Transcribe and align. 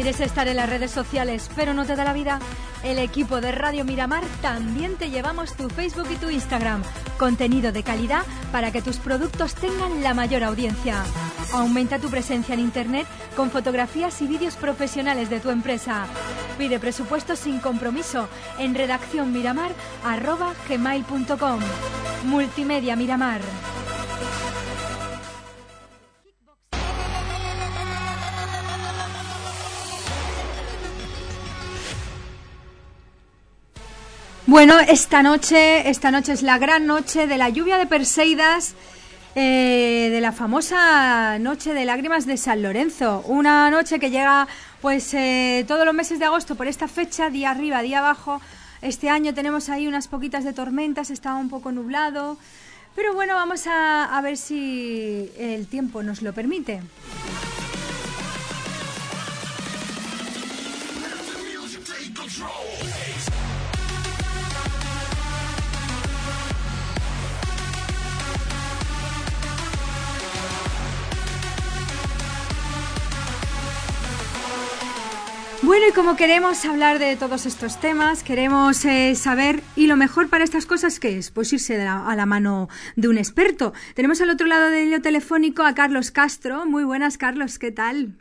¿Quieres 0.00 0.20
estar 0.20 0.48
en 0.48 0.56
las 0.56 0.70
redes 0.70 0.90
sociales 0.90 1.50
pero 1.54 1.74
no 1.74 1.84
te 1.84 1.94
da 1.94 2.04
la 2.04 2.14
vida? 2.14 2.38
El 2.82 2.98
equipo 2.98 3.42
de 3.42 3.52
Radio 3.52 3.84
Miramar 3.84 4.24
también 4.40 4.96
te 4.96 5.10
llevamos 5.10 5.52
tu 5.52 5.68
Facebook 5.68 6.06
y 6.10 6.16
tu 6.16 6.30
Instagram. 6.30 6.82
Contenido 7.18 7.70
de 7.70 7.82
calidad 7.82 8.22
para 8.50 8.72
que 8.72 8.80
tus 8.80 8.96
productos 8.96 9.54
tengan 9.54 10.02
la 10.02 10.14
mayor 10.14 10.42
audiencia. 10.42 11.04
Aumenta 11.52 11.98
tu 11.98 12.08
presencia 12.08 12.54
en 12.54 12.60
Internet 12.60 13.06
con 13.36 13.50
fotografías 13.50 14.22
y 14.22 14.26
vídeos 14.26 14.56
profesionales 14.56 15.28
de 15.28 15.38
tu 15.38 15.50
empresa. 15.50 16.06
Pide 16.56 16.80
presupuesto 16.80 17.36
sin 17.36 17.60
compromiso 17.60 18.26
en 18.58 18.74
redaccionmiramar.gmail.com 18.74 21.60
Multimedia 22.24 22.96
Miramar. 22.96 23.42
Bueno, 34.50 34.80
esta 34.80 35.22
noche, 35.22 35.88
esta 35.88 36.10
noche 36.10 36.32
es 36.32 36.42
la 36.42 36.58
gran 36.58 36.84
noche 36.84 37.28
de 37.28 37.38
la 37.38 37.50
lluvia 37.50 37.78
de 37.78 37.86
Perseidas, 37.86 38.74
eh, 39.36 40.08
de 40.10 40.20
la 40.20 40.32
famosa 40.32 41.38
noche 41.38 41.72
de 41.72 41.84
lágrimas 41.84 42.26
de 42.26 42.36
San 42.36 42.60
Lorenzo. 42.60 43.22
Una 43.28 43.70
noche 43.70 44.00
que 44.00 44.10
llega, 44.10 44.48
pues, 44.82 45.14
eh, 45.14 45.64
todos 45.68 45.86
los 45.86 45.94
meses 45.94 46.18
de 46.18 46.24
agosto 46.24 46.56
por 46.56 46.66
esta 46.66 46.88
fecha, 46.88 47.30
día 47.30 47.52
arriba, 47.52 47.80
día 47.80 48.00
abajo. 48.00 48.40
Este 48.82 49.08
año 49.08 49.32
tenemos 49.34 49.68
ahí 49.68 49.86
unas 49.86 50.08
poquitas 50.08 50.42
de 50.42 50.52
tormentas, 50.52 51.10
está 51.10 51.36
un 51.36 51.48
poco 51.48 51.70
nublado. 51.70 52.36
Pero 52.96 53.14
bueno, 53.14 53.36
vamos 53.36 53.68
a, 53.68 54.18
a 54.18 54.20
ver 54.20 54.36
si 54.36 55.30
el 55.38 55.68
tiempo 55.68 56.02
nos 56.02 56.22
lo 56.22 56.32
permite. 56.32 56.80
Bueno, 75.70 75.86
y 75.88 75.92
como 75.92 76.16
queremos 76.16 76.64
hablar 76.64 76.98
de 76.98 77.14
todos 77.14 77.46
estos 77.46 77.78
temas, 77.78 78.24
queremos 78.24 78.84
eh, 78.84 79.14
saber, 79.14 79.62
y 79.76 79.86
lo 79.86 79.94
mejor 79.94 80.28
para 80.28 80.42
estas 80.42 80.66
cosas, 80.66 80.98
¿qué 80.98 81.16
es? 81.16 81.30
Pues 81.30 81.52
irse 81.52 81.80
a 81.80 82.16
la 82.16 82.26
mano 82.26 82.68
de 82.96 83.06
un 83.06 83.16
experto. 83.18 83.72
Tenemos 83.94 84.20
al 84.20 84.30
otro 84.30 84.48
lado 84.48 84.68
del 84.68 84.88
hilo 84.88 85.00
telefónico 85.00 85.62
a 85.62 85.76
Carlos 85.76 86.10
Castro. 86.10 86.66
Muy 86.66 86.82
buenas, 86.82 87.18
Carlos, 87.18 87.60
¿qué 87.60 87.70
tal? 87.70 88.16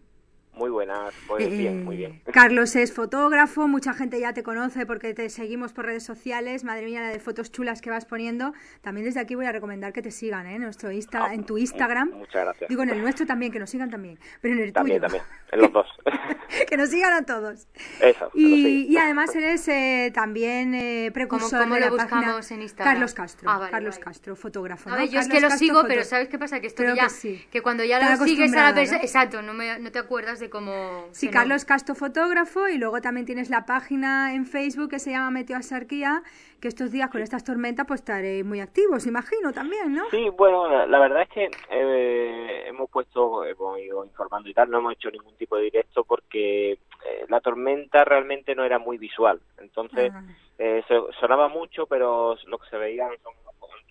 Muy 0.60 0.70
buenas, 0.72 1.14
pues 1.26 1.50
bien, 1.50 1.86
muy 1.86 1.96
bien. 1.96 2.22
Eh, 2.26 2.32
Carlos 2.34 2.76
es 2.76 2.92
fotógrafo, 2.94 3.70
mucha 3.70 3.94
gente 3.94 4.20
ya 4.20 4.34
te 4.34 4.44
conoce 4.44 4.86
porque 4.86 5.14
te 5.14 5.30
seguimos 5.30 5.72
por 5.72 5.86
redes 5.86 6.04
sociales. 6.04 6.66
Madre 6.66 6.84
mía, 6.86 7.00
la 7.00 7.08
de 7.08 7.20
fotos 7.20 7.50
chulas 7.50 7.80
que 7.80 7.90
vas 7.90 8.04
poniendo. 8.04 8.52
También 8.82 9.06
desde 9.06 9.22
aquí 9.22 9.36
voy 9.36 9.46
a 9.46 9.54
recomendar 9.54 9.94
que 9.94 10.02
te 10.02 10.12
sigan, 10.12 10.46
¿eh? 10.48 10.60
Nuestro 10.60 10.92
Insta, 10.92 11.28
Ah, 11.28 11.34
en 11.34 11.46
tu 11.46 11.58
Instagram. 11.58 12.10
Muchas 12.12 12.44
gracias. 12.44 12.68
Digo, 12.68 12.84
en 12.84 12.90
el 12.90 13.02
nuestro 13.02 13.26
también, 13.26 13.54
que 13.54 13.60
nos 13.60 13.70
sigan 13.70 13.90
también. 13.90 14.20
Pero 14.42 14.56
en 14.56 14.60
el 14.64 14.74
También, 14.74 14.98
tuyo. 15.02 15.08
también, 15.08 15.24
en 15.54 15.62
los 15.62 15.72
dos. 15.72 15.88
que 16.70 16.76
nos 16.76 16.90
sigan 16.90 17.14
a 17.14 17.22
todos. 17.26 17.70
Eso, 18.02 18.26
lo 18.26 18.32
Y, 18.34 18.88
y 18.90 18.98
además 18.98 19.34
eres 19.36 19.66
eh, 19.70 20.12
también 20.14 20.76
eh, 20.76 21.10
precursor 21.14 21.62
cómo 21.62 21.76
de 21.76 21.80
lo 21.80 21.86
la 21.86 21.96
página 21.96 22.20
buscamos 22.20 22.52
en 22.52 22.62
Instagram? 22.64 22.94
Carlos 22.96 23.14
Castro. 23.14 23.50
Ah, 23.50 23.60
vale, 23.60 23.72
Carlos 23.72 23.96
vale. 23.96 24.04
Castro, 24.04 24.36
fotógrafo. 24.36 24.90
A 24.90 24.92
¿no? 24.92 24.98
ver, 25.00 25.10
yo 25.10 25.22
es 25.22 25.28
Carlos 25.28 25.38
que 25.38 25.42
lo 25.42 25.48
Castro, 25.50 25.66
sigo, 25.66 25.84
pero 25.88 26.04
¿sabes 26.04 26.28
qué 26.28 26.38
pasa? 26.38 26.60
Que 26.60 26.68
esto 26.68 26.84
Creo 26.84 26.96
ya, 26.96 27.04
que 27.04 27.10
sí. 27.12 27.46
que 27.50 27.62
cuando 27.62 27.86
ya 27.86 27.98
lo 28.18 28.26
sigues 28.26 28.52
a 28.54 28.64
la 28.64 28.76
persona, 28.76 28.98
¿no? 28.98 29.04
exacto, 29.06 29.42
no, 29.42 29.54
me, 29.54 29.80
no 29.80 29.92
te 29.92 30.00
acuerdas 30.00 30.40
de 30.40 30.49
cómo... 30.50 31.06
Sí, 31.12 31.28
que 31.28 31.34
no. 31.34 31.40
Carlos 31.40 31.66
Castro, 31.66 31.96
fotógrafo, 31.96 32.68
y 32.68 32.78
luego 32.78 33.02
también 33.02 33.26
tienes 33.26 33.50
la 33.50 33.66
página 33.66 34.34
en 34.34 34.46
Facebook 34.46 34.90
que 34.90 35.00
se 35.00 35.12
llama 35.12 35.32
Meteoasarquía, 35.32 36.22
que 36.60 36.68
estos 36.68 36.92
días 36.92 37.10
con 37.10 37.22
estas 37.22 37.44
tormentas 37.44 37.86
pues 37.88 38.02
estaréis 38.02 38.44
muy 38.46 38.60
activos, 38.60 39.06
imagino, 39.08 39.54
también, 39.54 39.94
¿no? 39.94 40.10
Sí, 40.12 40.28
bueno, 40.38 40.68
la, 40.68 40.86
la 40.86 41.00
verdad 41.00 41.22
es 41.24 41.30
que 41.30 41.50
eh, 41.70 42.64
hemos 42.68 42.90
puesto, 42.90 43.46
hemos 43.46 43.80
ido 43.80 44.04
informando 44.06 44.50
y 44.50 44.54
tal, 44.54 44.70
no 44.70 44.80
hemos 44.80 44.94
hecho 44.94 45.10
ningún 45.12 45.36
tipo 45.38 45.56
de 45.58 45.64
directo 45.64 46.04
porque 46.04 46.74
eh, 46.74 47.26
la 47.30 47.40
tormenta 47.42 48.04
realmente 48.04 48.56
no 48.56 48.64
era 48.64 48.80
muy 48.80 48.98
visual. 48.98 49.40
Entonces, 49.60 50.12
Ah. 50.14 50.24
eh, 50.58 50.84
sonaba 51.20 51.48
mucho, 51.48 51.86
pero 51.86 52.36
lo 52.48 52.58
que 52.58 52.70
se 52.70 52.78
veían 52.78 53.10
son 53.24 53.34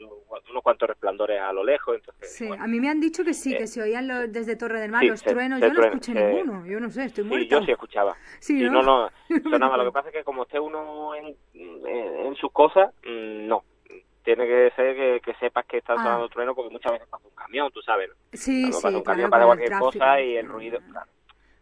unos 0.01 0.63
cuantos, 0.63 0.89
resplandores 0.89 1.41
a 1.41 1.53
lo 1.53 1.65
lejos. 1.65 1.97
Entonces, 1.97 2.33
Sí, 2.37 2.47
bueno, 2.47 2.63
a 2.65 2.67
mí 2.67 2.81
me 2.81 2.89
han 2.89 3.01
dicho 3.01 3.25
que 3.25 3.35
sí, 3.35 3.55
Eh, 3.55 3.59
que 3.59 3.67
se 3.67 3.83
oían 3.83 4.07
los, 4.09 4.33
desde 4.33 4.57
Torre 4.57 4.81
del 4.81 4.91
Mar 4.91 5.03
sí, 5.03 5.09
los 5.09 5.23
truenos. 5.23 5.61
Yo 5.61 5.73
no 5.73 5.83
escuché 5.83 6.13
se- 6.13 6.25
ninguno, 6.33 6.67
yo 6.67 6.81
no 6.81 6.91
sé, 6.91 7.05
estoy 7.05 7.25
sí, 7.25 7.29
muerta. 7.31 7.47
yo 7.49 7.63
sí 7.65 7.71
escuchaba. 7.73 8.17
Sí, 8.41 8.59
Sí, 8.59 8.65
¿no? 8.71 8.83
no, 8.83 9.11
no, 9.29 9.51
sonaba. 9.51 9.77
Lo 9.77 9.85
que 9.87 9.93
pasa 9.93 10.09
es 10.09 10.15
que 10.15 10.25
como 10.25 10.43
esté 10.45 10.59
uno 10.61 11.15
en, 11.15 11.37
en, 11.55 12.35
sus 12.37 12.53
cosas, 12.53 12.93
mm, 13.05 13.47
no. 13.47 13.65
Tiene 14.25 14.47
que 14.47 14.71
ser 14.77 14.95
que, 14.95 15.21
que 15.25 15.35
sepas 15.39 15.65
que 15.67 15.79
está 15.79 15.95
Ah. 15.95 16.03
sonando 16.03 16.29
trueno 16.29 16.55
porque 16.55 16.71
muchas 16.71 16.93
veces 16.93 17.09
pasa 17.09 17.27
un 17.27 17.35
camión, 17.35 17.71
tú 17.73 17.81
sabes. 17.81 18.11
Sí, 18.33 18.61
Cuando 18.63 18.77
sí, 18.79 18.83
pasa 18.83 18.97
un 18.99 19.03
claro, 19.03 19.31
camión, 19.31 19.33
el 19.41 19.47
cualquier 19.47 19.69
tráfico. 19.71 19.91
cosa 19.93 20.21
y 20.21 20.37
el 20.37 20.47
ruido. 20.47 20.81
claro. 20.91 21.11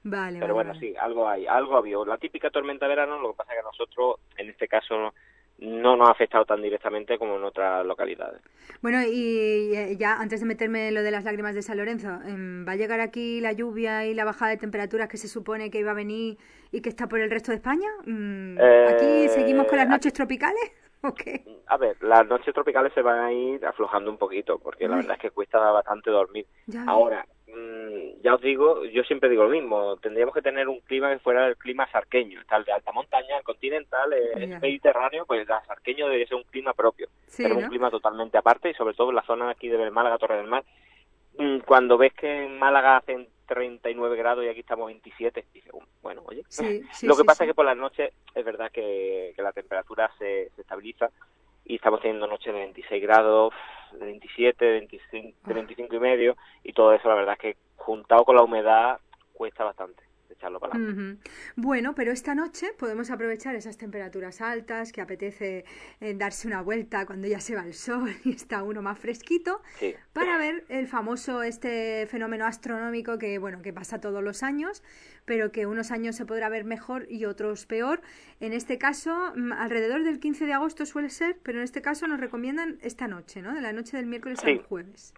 Vale, 0.08 0.38
Pero 0.38 0.40
vale, 0.40 0.52
bueno, 0.52 0.70
vale. 0.70 0.80
sí, 0.80 0.94
algo 1.00 1.28
hay, 1.28 1.46
algo 1.46 1.74
ha 1.74 1.78
habido. 1.78 2.04
La 2.04 2.16
típica 2.18 2.50
tormenta 2.50 2.86
de 2.86 2.90
verano, 2.90 3.18
lo 3.20 3.30
que 3.32 3.36
pasa 3.38 3.52
es 3.54 3.58
que 3.58 3.64
nosotros, 3.64 4.16
en 4.36 4.48
este 4.50 4.68
caso, 4.68 5.12
no, 5.58 5.80
no 5.80 5.96
nos 5.96 6.08
ha 6.08 6.12
afectado 6.12 6.44
tan 6.44 6.60
directamente 6.62 7.18
como 7.18 7.36
en 7.36 7.44
otras 7.44 7.84
localidades. 7.86 8.40
Bueno, 8.82 9.02
y 9.02 9.74
eh, 9.74 9.96
ya 9.98 10.16
antes 10.16 10.40
de 10.40 10.46
meterme 10.46 10.88
en 10.88 10.94
lo 10.94 11.02
de 11.02 11.10
las 11.10 11.24
lágrimas 11.24 11.54
de 11.54 11.62
San 11.62 11.76
Lorenzo, 11.78 12.08
em, 12.26 12.66
¿va 12.66 12.72
a 12.72 12.76
llegar 12.76 13.00
aquí 13.00 13.40
la 13.40 13.52
lluvia 13.52 14.04
y 14.06 14.14
la 14.14 14.24
bajada 14.24 14.50
de 14.50 14.56
temperaturas 14.58 15.08
que 15.08 15.16
se 15.16 15.28
supone 15.28 15.70
que 15.70 15.78
iba 15.78 15.92
a 15.92 15.94
venir 15.94 16.36
y 16.72 16.80
que 16.82 16.88
está 16.88 17.06
por 17.08 17.20
el 17.20 17.30
resto 17.30 17.52
de 17.52 17.56
España? 17.56 17.88
Mm, 18.04 18.58
Eh, 18.60 18.86
¿Aquí 18.90 19.28
seguimos 19.28 19.66
con 19.66 19.76
las 19.78 19.86
aquí- 19.86 19.92
noches 19.92 20.12
tropicales? 20.12 20.72
¿O 21.02 21.14
qué? 21.14 21.44
A 21.68 21.76
ver, 21.76 21.96
las 22.02 22.26
noches 22.26 22.52
tropicales 22.54 22.92
se 22.92 23.02
van 23.02 23.18
a 23.20 23.32
ir 23.32 23.64
aflojando 23.64 24.10
un 24.10 24.18
poquito, 24.18 24.58
porque 24.58 24.88
la 24.88 24.96
verdad 24.96 25.14
es 25.16 25.20
que 25.22 25.30
cuesta 25.30 25.58
bastante 25.58 26.10
dormir. 26.10 26.46
Ya. 26.66 26.84
Ahora, 26.86 27.26
ya 28.22 28.34
os 28.34 28.40
digo, 28.40 28.84
yo 28.86 29.02
siempre 29.04 29.28
digo 29.28 29.44
lo 29.44 29.50
mismo, 29.50 29.96
tendríamos 29.98 30.34
que 30.34 30.42
tener 30.42 30.68
un 30.68 30.80
clima 30.80 31.12
que 31.12 31.20
fuera 31.20 31.46
el 31.46 31.56
clima 31.56 31.88
sarqueño, 31.90 32.42
tal 32.48 32.64
de 32.64 32.72
alta 32.72 32.90
montaña, 32.92 33.38
el 33.38 33.44
continental, 33.44 34.12
eh, 34.12 34.32
el 34.34 34.60
mediterráneo, 34.60 35.24
pues 35.26 35.40
el 35.40 35.46
sarqueño 35.46 36.06
debería 36.06 36.26
ser 36.26 36.36
un 36.36 36.42
clima 36.44 36.72
propio, 36.74 37.08
Sí, 37.26 37.42
pero 37.44 37.54
¿no? 37.54 37.60
un 37.60 37.68
clima 37.68 37.90
totalmente 37.90 38.36
aparte 38.36 38.70
y 38.70 38.74
sobre 38.74 38.94
todo 38.94 39.10
en 39.10 39.16
la 39.16 39.22
zona 39.22 39.50
aquí 39.50 39.68
de 39.68 39.90
Málaga, 39.90 40.18
Torre 40.18 40.38
del 40.38 40.48
Mar. 40.48 40.64
Mm, 41.38 41.58
Cuando 41.60 41.96
ves 41.98 42.14
que 42.14 42.44
en 42.46 42.58
Málaga 42.58 42.96
hacen 42.96 43.28
39 43.46 44.16
grados 44.16 44.44
y 44.44 44.48
aquí 44.48 44.60
estamos 44.60 44.86
27, 44.86 45.44
dices, 45.54 45.70
"Uh, 45.72 45.82
bueno, 46.02 46.22
oye. 46.26 46.42
Sí, 46.48 46.82
sí, 46.92 47.06
Lo 47.06 47.16
que 47.16 47.24
pasa 47.24 47.44
es 47.44 47.50
que 47.50 47.54
por 47.54 47.64
las 47.66 47.76
noches 47.76 48.12
es 48.34 48.44
verdad 48.44 48.72
que, 48.72 49.32
que 49.36 49.42
la 49.42 49.52
temperatura 49.52 50.10
se, 50.18 50.50
se 50.56 50.62
estabiliza 50.62 51.10
y 51.64 51.76
estamos 51.76 52.00
teniendo 52.00 52.26
noches 52.26 52.52
de 52.52 52.60
26 52.60 53.02
grados, 53.02 53.52
de 53.92 54.06
27, 54.06 54.64
de 54.64 54.70
25, 54.72 55.38
de 55.48 55.54
25 55.54 55.94
y 55.94 56.00
medio 56.00 56.36
y 56.62 56.72
todo 56.72 56.92
eso 56.92 57.08
la 57.08 57.14
verdad 57.14 57.34
es 57.34 57.40
que 57.40 57.56
juntado 57.76 58.24
con 58.24 58.36
la 58.36 58.42
humedad 58.42 59.00
cuesta 59.32 59.64
bastante 59.64 60.05
echarlo 60.36 60.60
para 60.60 60.74
adelante. 60.74 61.02
Ujú. 61.02 61.18
Bueno, 61.56 61.94
pero 61.94 62.12
esta 62.12 62.34
noche 62.34 62.68
podemos 62.78 63.10
aprovechar 63.10 63.54
esas 63.54 63.76
temperaturas 63.76 64.40
altas, 64.40 64.92
que 64.92 65.00
apetece 65.00 65.64
eh, 66.00 66.14
darse 66.14 66.46
una 66.46 66.62
vuelta 66.62 67.06
cuando 67.06 67.26
ya 67.26 67.40
se 67.40 67.54
va 67.56 67.62
el 67.64 67.74
sol 67.74 68.10
y 68.24 68.32
está 68.32 68.62
uno 68.62 68.82
más 68.82 68.98
fresquito, 68.98 69.60
Sí. 69.78 69.94
para 70.12 70.38
ver 70.38 70.64
el 70.68 70.86
famoso 70.86 71.42
este 71.42 72.06
fenómeno 72.06 72.46
astronómico 72.46 73.18
que 73.18 73.38
bueno 73.38 73.62
que 73.62 73.72
pasa 73.72 74.00
todos 74.00 74.22
los 74.22 74.42
años, 74.42 74.82
pero 75.24 75.50
que 75.50 75.66
unos 75.66 75.90
años 75.90 76.14
se 76.16 76.24
podrá 76.26 76.48
ver 76.48 76.64
mejor 76.64 77.06
y 77.10 77.24
otros 77.24 77.66
peor. 77.66 78.00
En 78.40 78.52
este 78.52 78.78
caso, 78.78 79.32
mm, 79.34 79.52
alrededor 79.52 80.04
del 80.04 80.20
15 80.20 80.46
de 80.46 80.52
agosto 80.52 80.86
suele 80.86 81.08
ser, 81.10 81.36
pero 81.42 81.58
en 81.58 81.64
este 81.64 81.82
caso 81.82 82.06
nos 82.06 82.20
recomiendan 82.20 82.78
esta 82.82 83.08
noche, 83.08 83.42
¿no? 83.42 83.54
De 83.54 83.60
la 83.60 83.72
noche 83.72 83.96
del 83.96 84.06
miércoles 84.06 84.38
Sí. 84.40 84.50
al 84.50 84.62
jueves. 84.62 85.14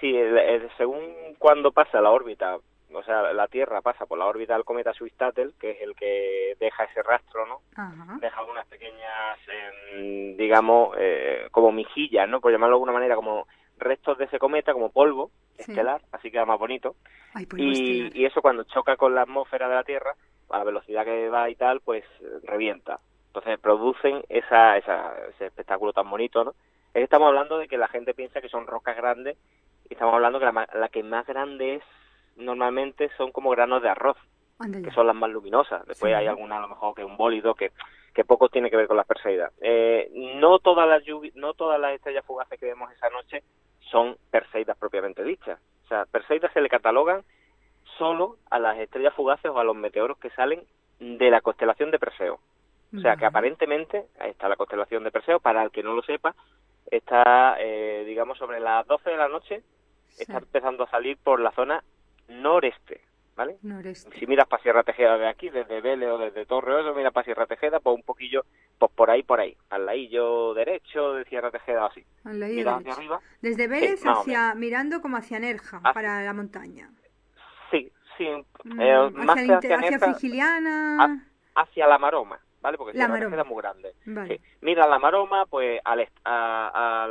Sí, 0.00 0.14
el- 0.14 0.38
el- 0.38 0.68
según 0.76 1.00
cuando 1.38 1.72
pasa 1.72 2.00
la 2.00 2.10
órbita, 2.10 2.58
o 2.92 3.02
sea, 3.02 3.32
la 3.32 3.46
Tierra 3.48 3.80
pasa 3.82 4.06
por 4.06 4.18
la 4.18 4.26
órbita 4.26 4.54
del 4.54 4.64
cometa 4.64 4.92
Swift-Tuttle, 4.92 5.52
que 5.60 5.72
es 5.72 5.80
el 5.82 5.94
que 5.94 6.56
deja 6.58 6.84
ese 6.84 7.02
rastro, 7.02 7.46
¿no? 7.46 7.60
Ajá. 7.76 8.16
deja 8.20 8.42
unas 8.44 8.66
pequeñas, 8.66 9.38
em, 9.48 10.36
digamos, 10.36 10.94
eh, 10.98 11.48
como 11.50 11.70
mejillas, 11.72 12.28
¿no? 12.28 12.40
Por 12.40 12.52
llamarlo 12.52 12.74
de 12.74 12.76
alguna 12.76 12.92
manera, 12.92 13.14
como 13.16 13.46
restos 13.78 14.18
de 14.18 14.24
ese 14.24 14.38
cometa, 14.38 14.72
como 14.72 14.90
polvo 14.90 15.30
Sí. 15.58 15.72
estelar, 15.72 16.00
así 16.12 16.30
queda 16.30 16.44
más 16.44 16.58
bonito. 16.58 16.94
Ay, 17.34 17.46
Y, 17.56 18.20
y 18.20 18.24
eso 18.24 18.40
cuando 18.40 18.62
choca 18.64 18.96
con 18.96 19.14
la 19.14 19.22
atmósfera 19.22 19.68
de 19.68 19.74
la 19.74 19.82
Tierra, 19.84 20.14
a 20.50 20.58
la 20.58 20.64
velocidad 20.64 21.04
que 21.04 21.28
va 21.28 21.50
y 21.50 21.56
tal, 21.56 21.80
pues 21.80 22.04
eh, 22.20 22.26
revienta. 22.44 23.00
Entonces 23.26 23.58
producen 23.58 24.22
esa, 24.28 24.76
esa, 24.78 25.14
ese 25.30 25.46
espectáculo 25.46 25.92
tan 25.92 26.08
bonito, 26.08 26.44
¿no? 26.44 26.54
Estamos 26.94 27.26
hablando 27.28 27.58
de 27.58 27.68
que 27.68 27.76
la 27.76 27.88
gente 27.88 28.14
piensa 28.14 28.40
que 28.40 28.48
son 28.48 28.66
rocas 28.66 28.96
grandes 28.96 29.36
y 29.90 29.94
estamos 29.94 30.14
hablando 30.14 30.38
que 30.38 30.46
la, 30.46 30.68
la 30.74 30.88
que 30.88 31.02
más 31.02 31.26
grande 31.26 31.74
es 31.76 31.82
normalmente 32.38 33.10
son 33.16 33.32
como 33.32 33.50
granos 33.50 33.82
de 33.82 33.88
arroz 33.90 34.16
que 34.82 34.90
son 34.90 35.06
las 35.06 35.14
más 35.14 35.30
luminosas. 35.30 35.86
Después 35.86 36.10
Sí. 36.10 36.14
hay 36.14 36.26
alguna 36.26 36.56
a 36.56 36.60
lo 36.60 36.68
mejor 36.68 36.92
que 36.94 37.04
un 37.04 37.16
bólido 37.16 37.54
que, 37.54 37.70
que 38.12 38.24
poco 38.24 38.48
tiene 38.48 38.70
que 38.70 38.76
ver 38.76 38.88
con 38.88 38.96
las 38.96 39.06
Perseidas. 39.06 39.52
Eh, 39.60 40.10
no 40.36 40.58
todas 40.58 40.88
las 40.88 41.02
no 41.36 41.54
todas 41.54 41.78
las 41.80 41.92
estrellas 41.94 42.24
fugaces 42.24 42.58
que 42.58 42.66
vemos 42.66 42.90
esa 42.92 43.08
noche 43.10 43.44
son 43.90 44.16
Perseidas 44.32 44.76
propiamente 44.76 45.22
dichas. 45.22 45.60
O 45.84 45.86
sea, 45.88 46.06
Perseidas 46.06 46.52
se 46.52 46.60
le 46.60 46.68
catalogan 46.68 47.22
solo 47.98 48.36
a 48.50 48.58
las 48.58 48.78
estrellas 48.78 49.14
fugaces 49.14 49.48
o 49.50 49.58
a 49.60 49.64
los 49.64 49.76
meteoros 49.76 50.18
que 50.18 50.30
salen 50.30 50.62
de 50.98 51.30
la 51.30 51.40
constelación 51.40 51.90
de 51.92 51.98
Perseo. 52.00 52.40
O 52.96 53.00
sea 53.00 53.16
que 53.16 53.26
aparentemente, 53.26 54.06
ahí 54.18 54.30
está 54.30 54.48
la 54.48 54.56
constelación 54.56 55.04
de 55.04 55.10
Perseo, 55.12 55.38
para 55.40 55.62
el 55.62 55.70
que 55.70 55.82
no 55.82 55.94
lo 55.94 56.02
sepa, 56.02 56.34
está, 56.90 57.56
eh, 57.60 58.02
digamos, 58.06 58.38
sobre 58.38 58.60
las 58.60 58.86
12 58.86 59.10
de 59.10 59.16
la 59.16 59.28
noche, 59.28 59.62
Sí. 60.08 60.22
está 60.22 60.38
empezando 60.38 60.84
a 60.84 60.90
salir 60.90 61.16
por 61.18 61.38
la 61.38 61.52
zona 61.52 61.84
noreste, 62.28 63.00
¿vale? 63.36 63.56
Noreste. 63.62 64.16
Si 64.18 64.26
miras 64.26 64.46
para 64.46 64.62
Sierra 64.62 64.82
Tejeda 64.82 65.16
de 65.18 65.28
aquí, 65.28 65.48
desde 65.50 65.80
Vélez 65.80 66.08
o 66.10 66.18
desde 66.18 66.46
Torre 66.46 66.74
o 66.74 66.78
eso, 66.80 66.94
miras 66.94 67.12
para 67.12 67.24
Sierra 67.24 67.46
Tejeda, 67.46 67.80
pues 67.80 67.96
un 67.96 68.02
poquillo, 68.02 68.44
pues 68.78 68.92
por 68.92 69.10
ahí, 69.10 69.22
por 69.22 69.40
ahí, 69.40 69.56
al 69.70 69.86
ladillo 69.86 70.54
derecho 70.54 71.14
de 71.14 71.24
Sierra 71.24 71.50
Tejeda, 71.50 71.86
así. 71.86 72.04
Al 72.24 72.38
Miras 72.38 72.78
hacia 72.80 72.92
arriba, 72.92 73.20
Desde 73.40 73.68
Vélez 73.68 74.04
más 74.04 74.18
o 74.18 74.20
hacia, 74.20 74.54
mirando 74.54 75.00
como 75.00 75.16
hacia 75.16 75.38
Nerja, 75.38 75.78
Hacia- 75.78 75.92
para 75.92 76.22
la 76.22 76.32
montaña. 76.32 76.90
sí, 77.70 77.90
sí, 78.16 78.26
Mm, 78.64 78.80
eh, 78.80 79.10
más 79.12 79.28
hacia, 79.38 79.42
el 79.42 79.50
inte- 79.50 79.74
hacia 79.74 79.90
Nerja, 79.90 80.14
Frigiliana. 80.14 81.26
hacia 81.54 81.86
la 81.86 81.98
Maroma, 81.98 82.38
¿vale? 82.60 82.76
Porque 82.78 82.96
La 82.98 83.06
Sierra. 83.06 83.20
Tejeda 83.24 83.42
es 83.42 83.48
muy 83.48 83.62
grande. 83.62 83.92
Vale. 84.06 84.36
Sí. 84.38 84.44
Mira 84.62 84.86
la 84.86 84.98
Maroma, 84.98 85.46
pues 85.46 85.80
al 85.84 86.00
est- 86.00 86.18
a, 86.24 87.06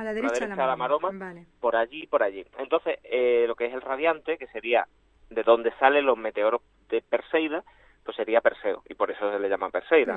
a 0.00 0.04
la 0.04 0.12
derecha. 0.14 0.28
A 0.28 0.30
la 0.30 0.38
derecha, 0.38 0.46
derecha, 0.46 0.66
la 0.66 0.76
Maroma. 0.76 1.10
Vale. 1.12 1.46
por 1.60 1.76
allí, 1.76 2.06
por 2.06 2.22
allí. 2.22 2.44
Entonces, 2.58 2.98
eh, 3.04 3.44
lo 3.46 3.54
que 3.54 3.66
es 3.66 3.74
el 3.74 3.80
radiante, 3.80 4.38
que 4.38 4.46
sería 4.48 4.86
de 5.28 5.42
donde 5.42 5.72
salen 5.78 6.06
los 6.06 6.18
meteoros 6.18 6.62
de 6.88 7.02
Perseida, 7.02 7.62
pues 8.04 8.16
sería 8.16 8.40
Perseo, 8.40 8.82
y 8.88 8.94
por 8.94 9.10
eso 9.10 9.30
se 9.30 9.38
le 9.38 9.48
llama 9.48 9.70
Perseida. 9.70 10.16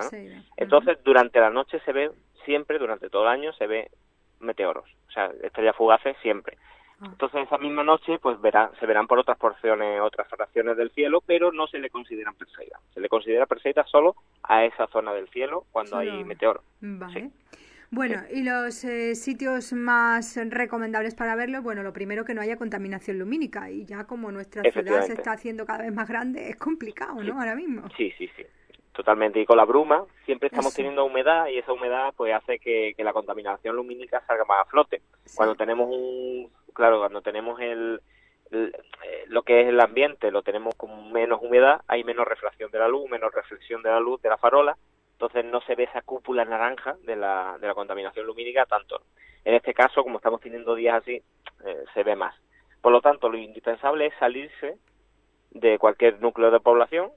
Entonces, 0.58 0.98
durante 1.04 1.40
la 1.40 1.50
noche 1.50 1.80
se 1.86 1.92
ve, 1.92 2.12
siempre, 2.46 2.80
durante 2.80 3.10
todo 3.10 3.24
el 3.24 3.30
año, 3.30 3.54
se 3.54 3.68
ve 3.68 3.92
meteoros, 4.40 4.86
o 5.08 5.12
sea, 5.12 5.32
estrellas 5.44 5.76
fugaces 5.76 6.16
siempre. 6.22 6.58
Ah. 7.02 7.08
Entonces, 7.12 7.44
esa 7.46 7.58
misma 7.58 7.84
noche, 7.84 8.18
pues 8.20 8.40
verá, 8.42 8.72
se 8.80 8.86
verán 8.86 9.08
por 9.08 9.20
otras 9.20 9.38
porciones, 9.38 10.00
otras 10.02 10.28
fracciones 10.30 10.78
del 10.78 10.92
cielo, 10.92 11.22
pero 11.26 11.52
no 11.52 11.68
se 11.68 11.80
le 11.80 11.90
consideran 11.90 12.36
Perseida. 12.36 12.80
Se 12.94 13.02
le 13.02 13.10
considera 13.10 13.46
Perseida 13.46 13.84
solo 13.86 14.16
a 14.44 14.64
esa 14.66 14.88
zona 14.88 15.14
del 15.14 15.28
cielo 15.30 15.66
cuando 15.72 15.92
Solo- 15.98 16.12
hay 16.12 16.24
meteoros. 16.24 16.64
Vale. 16.82 17.32
Bueno, 17.94 18.24
y 18.32 18.42
los 18.42 18.84
eh, 18.86 19.14
sitios 19.14 19.72
más 19.72 20.36
recomendables 20.50 21.14
para 21.14 21.36
verlo, 21.36 21.62
bueno, 21.62 21.84
lo 21.84 21.94
primero 21.94 22.26
que 22.26 22.34
no 22.34 22.42
haya 22.42 22.58
contaminación 22.58 23.20
lumínica 23.20 23.70
y 23.70 23.86
ya 23.86 24.06
como 24.06 24.32
nuestra 24.32 24.64
ciudad 24.64 25.04
se 25.04 25.14
está 25.14 25.34
haciendo 25.34 25.68
cada 25.68 25.84
vez 25.84 25.94
más 25.94 26.10
grande, 26.10 26.50
es 26.50 26.56
complicado, 26.56 27.22
¿no? 27.24 27.40
Ahora 27.40 27.54
mismo. 27.54 27.88
Sí, 27.96 28.12
sí, 28.18 28.28
sí. 28.36 28.44
Totalmente. 28.94 29.40
Y 29.40 29.46
con 29.46 29.58
la 29.58 29.66
bruma 29.66 30.06
siempre 30.26 30.48
estamos 30.48 30.72
Eso. 30.72 30.78
teniendo 30.78 31.06
humedad 31.06 31.48
y 31.50 31.60
esa 31.60 31.72
humedad 31.72 32.14
pues 32.18 32.34
hace 32.34 32.58
que, 32.58 32.94
que 32.98 33.04
la 33.04 33.14
contaminación 33.14 33.76
lumínica 33.76 34.24
salga 34.26 34.46
más 34.46 34.62
a 34.62 34.70
flote. 34.70 35.04
Sí. 35.26 35.38
Cuando 35.38 35.54
tenemos 35.56 35.88
un, 35.90 36.50
claro, 36.74 36.98
cuando 36.98 37.22
tenemos 37.22 37.60
el, 37.62 38.02
el- 38.50 38.76
eh, 39.06 39.26
lo 39.28 39.44
que 39.44 39.62
es 39.62 39.68
el 39.68 39.80
ambiente, 39.80 40.32
lo 40.32 40.42
tenemos 40.42 40.74
con 40.76 41.12
menos 41.12 41.42
humedad, 41.44 41.82
hay 41.88 42.04
menos 42.04 42.28
refracción 42.28 42.72
de 42.72 42.80
la 42.80 42.88
luz, 42.88 43.08
menos 43.10 43.32
reflexión 43.32 43.84
de 43.84 43.90
la 43.90 44.00
luz 44.00 44.20
de 44.24 44.30
la 44.30 44.38
farola, 44.38 44.78
entonces 45.26 45.50
no 45.50 45.62
se 45.62 45.76
ve 45.76 45.84
esa 45.84 46.02
cúpula 46.02 46.44
naranja 46.46 46.96
de 47.04 47.16
la, 47.16 47.58
de 47.60 47.68
la 47.68 47.74
contaminación 47.74 48.26
lumínica 48.26 48.66
tanto. 48.66 49.02
En 49.46 49.56
este 49.56 49.74
caso, 49.74 50.04
como 50.04 50.18
estamos 50.18 50.42
teniendo 50.42 50.76
días 50.76 51.02
así, 51.02 51.22
eh, 51.66 51.84
se 51.94 52.04
ve 52.04 52.16
más. 52.16 52.36
Por 52.82 52.92
lo 52.92 53.02
tanto, 53.02 53.30
lo 53.30 53.38
indispensable 53.38 54.08
es 54.08 54.14
salirse 54.20 54.78
de 55.52 55.80
cualquier 55.80 56.20
núcleo 56.22 56.52
de 56.52 56.60
población, 56.60 57.12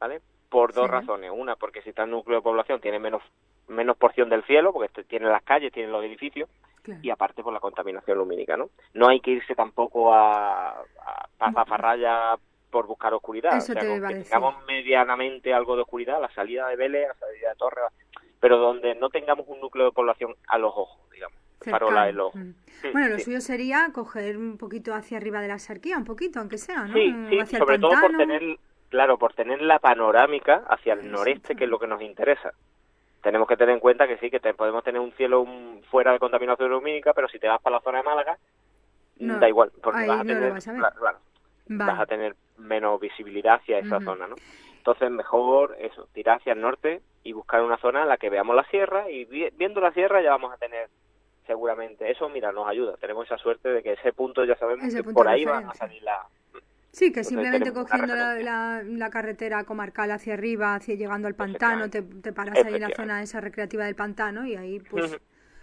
¿vale? 0.00 0.20
Por 0.48 0.72
dos 0.72 0.86
Sí. 0.86 0.90
razones. 0.92 1.30
Una, 1.34 1.56
porque 1.56 1.82
si 1.82 1.90
está 1.90 2.04
en 2.04 2.10
núcleo 2.10 2.38
de 2.38 2.42
población 2.42 2.80
tiene 2.80 2.98
menos 2.98 3.22
menos 3.68 3.96
porción 3.96 4.28
del 4.28 4.42
cielo, 4.44 4.72
porque 4.72 5.04
tiene 5.04 5.26
las 5.28 5.42
calles, 5.44 5.72
tiene 5.72 5.90
los 5.90 6.04
edificios, 6.04 6.48
Claro. 6.82 7.00
y 7.02 7.10
aparte 7.10 7.42
por 7.42 7.52
la 7.52 7.60
contaminación 7.60 8.18
lumínica, 8.18 8.56
¿no? 8.56 8.70
No 8.92 9.08
hay 9.08 9.20
que 9.20 9.30
irse 9.30 9.54
tampoco 9.54 10.12
a, 10.12 10.70
a, 10.80 11.28
a 11.38 11.64
por 12.72 12.86
buscar 12.86 13.12
oscuridad. 13.14 13.56
Eso 13.58 13.72
o 13.72 13.74
sea, 13.74 13.82
te 13.82 13.86
con 13.86 14.08
que 14.08 14.14
tengamos 14.24 14.64
medianamente 14.66 15.52
algo 15.54 15.76
de 15.76 15.82
oscuridad, 15.82 16.20
la 16.20 16.30
salida 16.32 16.66
de 16.68 16.76
Vélez, 16.76 17.06
la 17.06 17.14
salida 17.14 17.50
de 17.50 17.54
Torre, 17.56 17.82
pero 18.40 18.56
donde 18.56 18.94
no 18.96 19.10
tengamos 19.10 19.46
un 19.46 19.60
núcleo 19.60 19.84
de 19.86 19.92
población 19.92 20.34
a 20.48 20.58
los 20.58 20.72
ojos, 20.74 21.08
digamos. 21.12 21.38
Farola 21.60 22.10
los. 22.10 22.34
Mm. 22.34 22.50
Sí, 22.80 22.88
Bueno, 22.92 23.08
lo 23.10 23.18
sí. 23.18 23.24
suyo 23.26 23.40
sería 23.40 23.88
coger 23.94 24.36
un 24.36 24.58
poquito 24.58 24.92
hacia 24.94 25.18
arriba 25.18 25.40
de 25.40 25.46
la 25.48 25.60
sarquía, 25.60 25.96
un 25.96 26.04
poquito, 26.04 26.40
aunque 26.40 26.58
sea, 26.58 26.86
¿no? 26.86 26.94
Sí, 26.94 27.14
sí, 27.30 27.38
hacia 27.38 27.58
sobre 27.60 27.76
el 27.76 27.80
todo 27.80 27.92
por 28.00 28.16
tener, 28.16 28.42
claro, 28.88 29.16
por 29.18 29.34
tener 29.34 29.62
la 29.62 29.78
panorámica 29.78 30.64
hacia 30.68 30.94
el 30.94 31.12
noreste, 31.12 31.54
que 31.54 31.64
es 31.64 31.70
lo 31.70 31.78
que 31.78 31.86
nos 31.86 32.02
interesa. 32.02 32.50
Tenemos 33.22 33.46
que 33.46 33.56
tener 33.56 33.74
en 33.74 33.80
cuenta 33.80 34.08
que 34.08 34.16
sí, 34.18 34.28
que 34.30 34.40
te- 34.40 34.54
podemos 34.54 34.82
tener 34.82 35.00
un 35.00 35.12
cielo 35.12 35.44
mm, 35.44 35.82
fuera 35.90 36.10
de 36.12 36.18
contaminación 36.18 36.68
lumínica, 36.70 37.12
pero 37.14 37.28
si 37.28 37.38
te 37.38 37.46
vas 37.46 37.60
para 37.62 37.76
la 37.76 37.82
zona 37.82 37.98
de 37.98 38.04
Málaga, 38.04 38.36
mm, 39.20 39.26
No, 39.26 39.38
da 39.38 39.48
igual, 39.48 39.70
porque 39.80 40.04
vas 40.06 40.20
a 40.20 40.24
no 40.24 40.32
lo 40.32 40.34
tener, 40.34 40.52
vas 40.52 40.66
a 40.66 40.72
ver. 40.72 40.80
claro, 40.80 40.96
claro, 40.98 41.18
Vale. 41.68 41.92
vas 41.92 42.00
a 42.00 42.06
tener 42.06 42.34
menos 42.62 43.00
visibilidad 43.00 43.56
hacia 43.56 43.78
esa 43.78 43.98
zona, 44.04 44.26
¿no? 44.28 44.36
Entonces, 44.78 45.10
mejor 45.10 45.76
eso, 45.78 46.08
tirar 46.12 46.38
hacia 46.38 46.54
el 46.54 46.60
norte 46.60 47.00
y 47.22 47.32
buscar 47.32 47.62
una 47.62 47.76
zona 47.78 48.02
en 48.02 48.08
la 48.08 48.16
que 48.16 48.30
veamos 48.30 48.56
la 48.56 48.64
sierra 48.64 49.08
y 49.10 49.24
vi- 49.26 49.50
viendo 49.56 49.80
la 49.80 49.92
sierra 49.92 50.22
ya 50.22 50.30
vamos 50.30 50.52
a 50.52 50.56
tener 50.56 50.88
seguramente 51.46 52.10
eso, 52.10 52.28
mira, 52.28 52.52
nos 52.52 52.68
ayuda. 52.68 52.96
Tenemos 52.96 53.26
esa 53.26 53.38
suerte 53.38 53.68
de 53.68 53.82
que 53.82 53.92
ese 53.92 54.12
punto 54.12 54.44
ya 54.44 54.56
sabemos 54.56 54.86
Ese 54.86 55.02
que 55.02 55.12
por 55.12 55.28
ahí 55.28 55.44
van 55.44 55.68
a 55.68 55.74
salir 55.74 56.02
la... 56.02 56.26
Sí, 56.92 57.10
que 57.10 57.20
Entonces 57.20 57.28
simplemente 57.28 57.72
cogiendo 57.72 58.14
la, 58.14 58.34
la- 58.36 58.82
la 58.84 59.10
carretera 59.10 59.64
comarcal 59.64 60.10
hacia 60.10 60.34
arriba, 60.34 60.74
hacia 60.74 60.94
llegando 60.94 61.26
al 61.26 61.34
pantano, 61.34 61.88
te, 61.88 62.02
te 62.02 62.32
paras 62.32 62.58
ahí 62.64 62.74
en 62.74 62.80
la 62.82 62.90
zona 62.90 63.22
esa 63.22 63.40
recreativa 63.40 63.84
del 63.86 63.94
pantano 63.94 64.46
y 64.46 64.56
ahí 64.56 64.78
pues. 64.80 65.10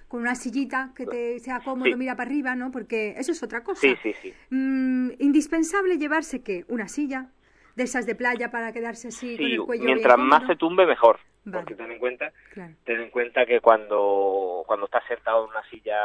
Con 0.10 0.20
una 0.22 0.36
sillita 0.36 0.92
que 0.96 1.06
te 1.06 1.40
sea 1.40 1.62
cómodo, 1.62 1.86
Sí. 1.86 1.96
mira 1.96 2.16
para 2.18 2.30
arriba, 2.30 2.56
¿no? 2.56 2.72
Porque 2.72 3.14
eso 3.18 3.32
es 3.32 3.42
otra 3.42 3.64
cosa. 3.64 3.80
Sí, 3.82 3.96
sí, 4.04 4.14
sí. 4.22 4.34
Mm, 4.50 5.12
indispensable 5.20 5.98
llevarse 5.98 6.44
que 6.44 6.66
una 6.68 6.88
silla 6.90 7.28
de 7.76 7.84
esas 7.84 8.06
de 8.06 8.16
playa 8.16 8.52
para 8.52 8.74
quedarse 8.74 9.08
así 9.10 9.38
con 9.38 9.46
Sí, 9.46 9.54
el 9.54 9.62
cuello 9.62 9.84
bien 9.86 9.96
mientras 9.96 10.18
más 10.18 10.46
se 10.48 10.56
tumbe 10.58 10.86
mejor. 10.86 11.20
Vale. 11.46 11.60
Porque 11.64 11.76
ten 11.76 11.92
en 11.92 12.00
cuenta, 12.00 12.34
Claro. 12.54 12.74
ten 12.84 13.00
en 13.02 13.10
cuenta 13.12 13.46
que 13.46 13.62
cuando, 13.62 14.64
cuando 14.68 14.88
estás 14.88 15.04
sentado 15.08 15.46
en 15.46 15.52
una 15.52 15.64
silla 15.70 15.96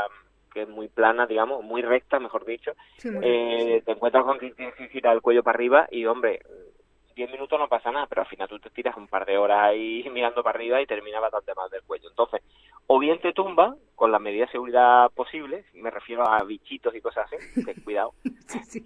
que 0.52 0.62
es 0.62 0.68
muy 0.68 0.86
plana, 0.88 1.26
digamos, 1.26 1.64
muy 1.64 1.82
recta, 1.82 2.20
mejor 2.20 2.44
dicho, 2.44 2.72
Sí, 2.98 3.10
muy 3.10 3.24
eh, 3.26 3.82
te 3.84 3.90
encuentras 3.92 4.22
con 4.24 4.38
que 4.38 4.50
tienes 4.52 4.74
que 4.76 4.88
girar 4.88 5.14
el 5.16 5.22
cuello 5.22 5.42
para 5.42 5.56
arriba 5.56 5.88
y, 5.90 6.04
hombre, 6.06 6.40
10 7.16 7.30
minutos 7.30 7.58
no 7.58 7.68
pasa 7.68 7.90
nada, 7.90 8.06
pero 8.06 8.22
al 8.22 8.28
final 8.28 8.48
tú 8.48 8.58
te 8.60 8.70
tiras 8.70 8.96
un 8.96 9.06
par 9.08 9.24
de 9.26 9.36
horas 9.38 9.58
ahí 9.62 10.04
mirando 10.12 10.42
para 10.44 10.56
arriba 10.58 10.80
y 10.82 10.86
terminas 10.86 11.20
bastante 11.22 11.54
mal 11.56 11.70
del 11.70 11.82
cuello. 11.82 12.08
Entonces, 12.08 12.40
o 12.86 12.98
bien 13.00 13.20
te 13.20 13.32
tumba 13.32 13.74
con 14.04 14.12
la 14.12 14.18
medida 14.18 14.44
de 14.44 14.52
seguridad 14.52 15.10
posible, 15.14 15.64
me 15.72 15.90
refiero 15.90 16.28
a 16.28 16.44
bichitos 16.44 16.94
y 16.94 17.00
cosas 17.00 17.24
así, 17.32 17.64
que 17.64 17.74
cuidado, 17.84 18.12
Sí, 18.46 18.58
sí. 18.68 18.84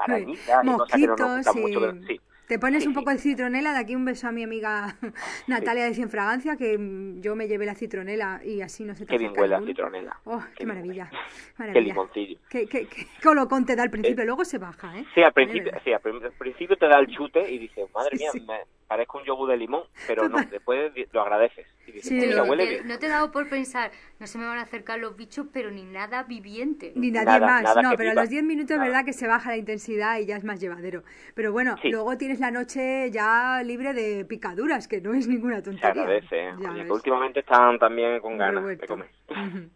arañitas 0.00 0.64
y 0.64 0.66
cosas 0.76 0.98
que 1.00 1.06
no 1.06 1.14
nos 1.16 1.20
Mosquitos 1.20 1.36
gustan 1.36 1.62
mucho. 1.62 1.78
y- 1.78 1.80
pero 1.92 2.06
sí. 2.08 2.20
Te 2.48 2.58
pones 2.58 2.84
un 2.86 2.92
poco 2.94 3.10
de 3.10 3.18
citronela, 3.18 3.72
de 3.72 3.78
aquí 3.78 3.94
un 3.94 4.04
beso 4.04 4.26
a 4.26 4.32
mi 4.32 4.42
amiga 4.42 4.96
Natalia 5.46 5.84
de 5.84 5.94
Cienfragancia, 5.94 6.56
que 6.56 6.76
yo 7.20 7.36
me 7.36 7.46
llevé 7.46 7.66
la 7.66 7.76
citronela 7.76 8.40
y 8.44 8.62
así 8.62 8.82
no 8.84 8.96
se 8.96 9.04
te 9.06 9.12
Qué 9.12 9.18
bien 9.18 9.32
huele 9.36 9.60
la 9.60 9.64
citronela. 9.64 10.18
Oh, 10.24 10.40
qué, 10.40 10.54
Qué 10.56 10.64
bien 10.64 10.68
maravilla. 10.74 11.10
Qué 11.10 11.18
maravilla. 11.58 11.80
limoncillo. 11.92 12.38
Qué, 12.50 12.66
qué, 12.66 12.88
qué 12.88 13.06
colocón 13.22 13.64
te 13.64 13.76
da 13.76 13.84
al 13.84 13.90
principio, 13.90 14.24
luego 14.24 14.44
se 14.44 14.58
baja, 14.58 14.98
¿eh? 14.98 15.04
Sí, 15.14 15.22
al 15.22 15.32
principio, 15.34 15.70
sí, 15.84 15.92
al 15.92 16.00
principio 16.00 16.76
te 16.76 16.88
da 16.88 16.98
el 16.98 17.06
chute 17.06 17.48
y 17.48 17.58
dices, 17.58 17.88
madre 17.94 18.16
mía, 18.18 18.30
me 18.34 18.64
parezco 18.88 19.18
un 19.18 19.24
yogur 19.24 19.50
de 19.50 19.56
limón, 19.58 19.82
pero 20.06 20.28
no, 20.28 20.38
después 20.50 20.90
lo 21.12 21.20
agradeces. 21.20 21.66
Y 21.86 21.92
dices, 21.92 22.08
Sí, 22.08 22.16
"Pues 22.16 22.28
mira, 22.30 22.42
lo- 22.42 22.50
huele 22.50 22.66
bien. 22.66 22.88
no 22.88 22.98
te 22.98 23.06
he 23.06 23.08
dado 23.08 23.30
por 23.30 23.48
pensar, 23.48 23.90
no 24.18 24.26
se 24.26 24.38
me 24.38 24.46
van 24.46 24.58
a 24.58 24.62
acercar 24.62 24.98
los 24.98 25.14
bichos, 25.16 25.46
pero 25.52 25.70
ni 25.70 25.82
nada 25.84 26.22
viviente. 26.24 26.92
Ni 26.96 27.10
nadie 27.10 27.26
Nada, 27.26 27.46
más, 27.46 27.62
nada 27.62 27.82
no, 27.82 27.92
pero 27.96 28.10
a 28.12 28.14
los 28.14 28.28
10 28.30 28.42
minutos 28.42 28.72
es 28.76 28.80
verdad 28.80 29.04
que 29.04 29.12
se 29.12 29.26
baja 29.26 29.50
la 29.50 29.56
intensidad 29.58 30.18
y 30.18 30.26
ya 30.26 30.36
es 30.36 30.44
más 30.44 30.58
llevadero. 30.60 31.02
Pero 31.34 31.52
bueno, 31.52 31.76
Sí. 31.82 31.90
luego 31.90 32.16
tienes 32.16 32.40
la 32.40 32.50
noche 32.50 33.10
ya 33.10 33.62
libre 33.64 33.92
de 33.92 34.24
picaduras, 34.24 34.88
que 34.88 35.00
no 35.02 35.12
es 35.14 35.28
ninguna 35.28 35.56
Se 35.56 35.62
tontería. 35.62 35.90
agradece, 36.02 36.48
¿eh? 36.48 36.54
Ya 36.58 36.70
Oye, 36.70 36.78
que 36.78 36.82
ves. 36.84 36.90
últimamente 36.92 37.40
están 37.40 37.78
también 37.78 38.20
con 38.20 38.38
ganas 38.38 38.54
revuelto. 38.64 38.82
de 38.82 38.88
comer. 38.88 39.08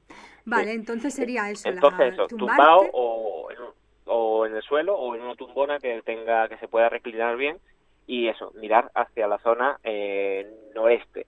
Vale, 0.44 0.72
entonces 0.72 1.14
sería 1.14 1.50
eso. 1.50 1.68
la- 1.68 1.74
Entonces 1.74 2.14
eso, 2.14 2.26
tumbarte. 2.28 2.56
tumbado 2.62 2.90
o 2.94 3.50
en, 3.52 3.58
un- 3.60 3.72
o 4.06 4.46
en 4.46 4.56
el 4.56 4.62
suelo 4.62 4.94
o 4.96 5.14
en 5.14 5.22
una 5.22 5.34
tumbona 5.36 5.78
que 5.78 6.02
tenga 6.02 6.48
que 6.48 6.56
se 6.58 6.66
pueda 6.66 6.88
reclinar 6.88 7.36
bien 7.36 7.58
y 8.06 8.28
eso, 8.28 8.52
mirar 8.60 8.90
hacia 8.94 9.26
la 9.26 9.38
zona 9.38 9.78
eh, 9.84 10.46
noreste. 10.74 11.26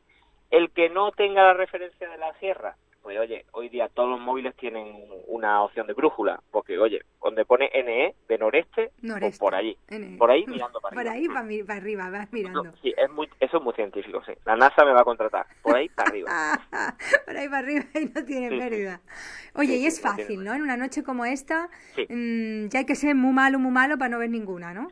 El 0.50 0.70
que 0.70 0.88
no 0.90 1.10
tenga 1.12 1.42
la 1.42 1.54
referencia 1.54 2.08
de 2.08 2.18
la 2.18 2.32
sierra, 2.38 2.76
pues 3.02 3.18
oye, 3.18 3.44
hoy 3.52 3.68
día 3.68 3.88
todos 3.92 4.08
los 4.08 4.20
móviles 4.20 4.54
tienen 4.56 4.94
una 5.26 5.62
opción 5.62 5.86
de 5.86 5.92
brújula, 5.92 6.40
porque 6.50 6.78
oye, 6.78 7.02
donde 7.22 7.44
pone 7.44 7.68
NE 7.74 8.14
de 8.28 8.38
noreste, 8.38 8.92
pues 8.98 9.02
Noreste. 9.02 9.38
por 9.38 9.54
allí, 9.54 9.76
N. 9.88 10.16
por 10.16 10.30
ahí 10.30 10.46
mirando 10.46 10.80
para 10.80 10.94
Por 10.94 11.08
arriba. 11.08 11.40
ahí 11.40 11.62
para, 11.64 11.78
arriba, 11.78 12.10
vas 12.10 12.32
mirando. 12.32 12.64
No, 12.64 12.72
sí, 12.82 12.94
es 12.96 13.10
muy, 13.10 13.28
eso 13.40 13.58
es 13.58 13.62
muy 13.62 13.74
científico, 13.74 14.22
sí. 14.24 14.32
La 14.46 14.56
NASA 14.56 14.84
me 14.86 14.92
va 14.92 15.00
a 15.02 15.04
contratar, 15.04 15.44
por 15.62 15.76
ahí 15.76 15.88
para 15.90 16.08
arriba. 16.10 16.30
por 17.26 17.36
ahí 17.36 17.48
para 17.48 17.58
arriba 17.58 17.84
y 17.94 18.06
no 18.06 18.24
tiene 18.24 18.48
Sí, 18.50 18.58
pérdida. 18.58 19.00
Oye, 19.54 19.74
Sí, 19.74 19.82
y 19.82 19.86
es 19.86 20.00
fácil, 20.00 20.42
¿no? 20.44 20.54
En 20.54 20.62
una 20.62 20.76
noche 20.78 21.02
como 21.02 21.26
esta, 21.26 21.68
mm, 22.08 22.68
ya 22.68 22.78
hay 22.80 22.86
que 22.86 22.94
ser 22.94 23.14
muy 23.14 23.32
malo, 23.34 23.58
muy 23.58 23.70
malo 23.72 23.98
para 23.98 24.08
no 24.10 24.18
ver 24.18 24.30
ninguna, 24.30 24.72
¿no? 24.72 24.88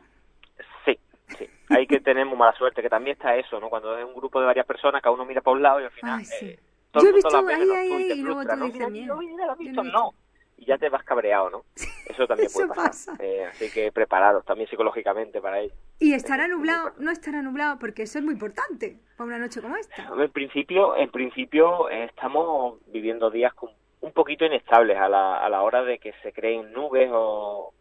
Hay 1.75 1.87
que 1.87 1.99
tener 1.99 2.25
muy 2.25 2.37
mala 2.37 2.53
suerte, 2.57 2.81
que 2.81 2.89
también 2.89 3.15
está 3.15 3.35
eso, 3.35 3.59
¿no? 3.59 3.69
Cuando 3.69 3.97
es 3.97 4.05
un 4.05 4.13
grupo 4.13 4.39
de 4.39 4.45
varias 4.45 4.65
personas, 4.65 5.01
cada 5.01 5.13
uno 5.15 5.25
mira 5.25 5.41
para 5.41 5.55
un 5.55 5.63
lado 5.63 5.81
y 5.81 5.85
al 5.85 5.91
final 5.91 6.19
Ay, 6.19 6.25
sí. 6.25 6.45
eh, 6.47 6.59
todo 6.91 7.03
Yo 7.03 7.09
he 7.09 7.13
visto 7.13 7.43
ve 7.43 7.53
ahí, 7.53 7.61
ahí, 7.61 7.67
y 7.67 7.71
ahí, 7.93 8.07
te 8.09 8.15
y 8.15 8.21
luego 8.21 8.43
tú 8.43 8.55
dices, 8.65 8.73
Mira, 8.73 8.89
"Mierda, 8.89 9.15
mira, 9.15 9.31
mira, 9.33 9.45
lo 9.45 9.51
has 9.53 9.57
yo 9.59 9.63
visto, 9.65 9.83
no 9.83 9.91
no. 9.91 10.13
y 10.57 10.65
ya 10.65 10.77
te 10.77 10.89
vas 10.89 11.03
cabreado, 11.03 11.49
¿no? 11.49 11.63
Eso 12.07 12.27
también 12.27 12.45
Eso 12.49 12.53
puede 12.59 12.67
pasar. 12.69 12.85
pasa. 12.85 13.15
Eh, 13.19 13.45
así 13.45 13.71
que 13.71 13.91
prepararos 13.91 14.45
también 14.45 14.69
psicológicamente 14.69 15.41
para 15.41 15.59
ello. 15.59 15.73
¿Y 15.99 16.13
estará 16.13 16.47
nublado? 16.47 16.91
No 16.99 17.11
estará 17.11 17.41
nublado, 17.41 17.79
porque 17.79 18.03
eso 18.03 18.19
es 18.19 18.23
muy 18.23 18.33
importante 18.33 18.97
para 19.17 19.27
una 19.27 19.39
noche 19.39 19.61
como 19.61 19.75
esta. 19.75 19.95
En 20.17 20.31
principio, 20.31 20.95
en 20.95 21.09
principio 21.09 21.89
eh, 21.89 22.05
estamos 22.05 22.79
viviendo 22.87 23.29
días 23.31 23.53
un 24.01 24.11
poquito 24.11 24.45
inestables 24.45 24.97
a 24.97 25.07
la, 25.09 25.37
a 25.43 25.49
la 25.49 25.61
hora 25.63 25.83
de 25.83 25.97
que 25.97 26.13
se 26.21 26.31
creen 26.33 26.71
nubes 26.73 27.09
o, 27.11 27.73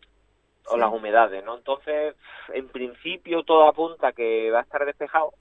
o 0.68 0.76
las 0.76 0.92
humedades, 0.92 1.44
¿no? 1.44 1.56
Entonces, 1.56 2.14
en 2.54 2.68
principio 2.68 3.42
todo 3.44 3.68
apunta 3.68 4.12
que 4.12 4.50
va 4.50 4.60
a 4.60 4.62
estar 4.62 4.84
despejado, 4.86 5.32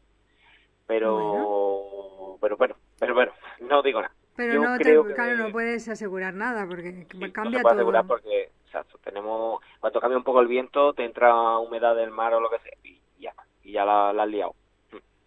pero, 0.88 2.38
pero 2.42 2.58
bueno, 2.58 2.76
pero 3.00 3.14
bueno, 3.14 3.34
no 3.62 3.82
digo 3.84 4.02
nada. 4.02 4.14
Pero 4.36 4.54
Yo 4.54 4.60
no, 4.60 4.80
te, 4.80 4.84
que- 4.84 5.14
claro, 5.14 5.38
no 5.38 5.52
puedes 5.52 5.88
asegurar 5.88 6.34
nada, 6.34 6.68
porque 6.68 7.08
Sí, 7.20 7.34
no 7.42 7.52
cambia 7.52 7.60
se 7.60 7.62
puede 7.62 7.74
todo. 7.76 7.76
asegurar 7.76 8.06
porque, 8.08 8.52
exacto, 8.66 8.98
tenemos, 9.04 9.62
cuando 9.80 10.00
cambia 10.00 10.18
un 10.18 10.24
poco 10.24 10.42
el 10.42 10.48
viento, 10.48 10.94
te 10.94 11.04
entra 11.06 11.58
humedad 11.60 11.96
del 11.96 12.12
mar 12.12 12.34
o 12.34 12.40
lo 12.40 12.50
que 12.50 12.60
sea, 12.60 12.74
y 12.84 13.02
ya, 13.20 13.34
y 13.64 13.74
ya 13.74 13.86
la, 13.86 14.12
la 14.14 14.24
has 14.24 14.30
liado. 14.30 14.56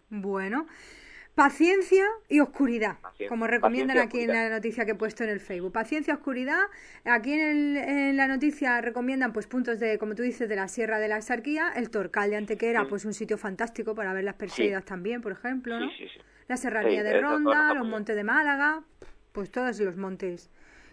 Bueno, 0.09 0.67
paciencia 1.35 2.05
y 2.29 2.39
oscuridad, 2.39 2.97
Paciencia- 3.01 3.27
como 3.29 3.45
recomiendan 3.45 3.97
aquí 3.97 4.21
en 4.21 4.29
la 4.29 4.49
noticia 4.49 4.85
que 4.85 4.91
he 4.91 4.95
puesto 4.95 5.23
en 5.23 5.29
el 5.29 5.39
Facebook. 5.41 5.73
Paciencia, 5.73 6.13
oscuridad. 6.13 6.61
Aquí 7.03 7.33
en, 7.33 7.41
el- 7.41 7.77
en 7.77 8.17
la 8.17 8.27
noticia 8.27 8.79
recomiendan 8.81 9.33
pues 9.33 9.45
puntos 9.45 9.79
de, 9.79 9.97
como 9.99 10.15
tú 10.15 10.23
dices, 10.23 10.47
de 10.47 10.55
la 10.55 10.67
Sierra 10.69 10.97
de 10.99 11.09
la 11.09 11.17
Exarquía, 11.17 11.71
el 11.75 11.89
Torcal 11.89 12.29
de 12.29 12.37
Antequera, 12.37 12.83
Mm. 12.83 12.87
pues 12.87 13.05
un 13.05 13.13
sitio 13.13 13.37
fantástico 13.37 13.93
para 13.95 14.13
ver 14.13 14.23
las 14.23 14.35
Perseidas 14.35 14.85
también, 14.85 15.21
por 15.21 15.33
ejemplo, 15.33 15.77
¿no? 15.79 15.89
Sí, 15.89 15.95
sí, 15.99 16.07
sí. 16.15 16.19
La 16.47 16.57
Serranía 16.57 17.01
Sí, 17.01 17.07
de 17.07 17.21
Ronda, 17.21 17.73
los 17.73 17.87
montes 17.87 18.15
de 18.15 18.23
Málaga, 18.23 18.83
pues 19.33 19.51
todos 19.51 19.79
los 19.79 19.97
montes 19.97 20.49